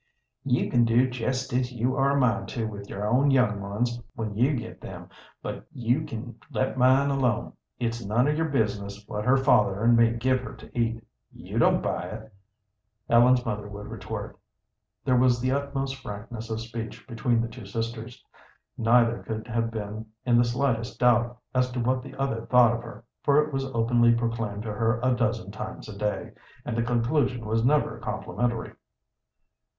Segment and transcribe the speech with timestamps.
[0.43, 4.01] "You can do jest as you are a mind to with your own young ones
[4.15, 5.09] when you get them,
[5.43, 7.53] but you can let mine alone.
[7.77, 11.59] It's none of your business what her father and me give her to eat; you
[11.59, 12.33] don't buy it,"
[13.11, 14.39] Ellen's mother would retort.
[15.05, 18.25] There was the utmost frankness of speech between the two sisters.
[18.79, 22.81] Neither could have been in the slightest doubt as to what the other thought of
[22.81, 26.31] her, for it was openly proclaimed to her a dozen times a day,
[26.65, 28.73] and the conclusion was never complimentary.